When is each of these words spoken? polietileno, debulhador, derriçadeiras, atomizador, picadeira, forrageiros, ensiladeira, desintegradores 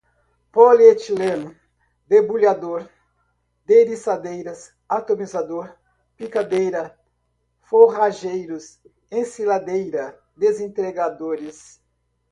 polietileno, 0.51 1.55
debulhador, 2.07 2.89
derriçadeiras, 3.65 4.73
atomizador, 4.89 5.75
picadeira, 6.17 6.97
forrageiros, 7.61 8.79
ensiladeira, 9.11 10.19
desintegradores 10.35 11.79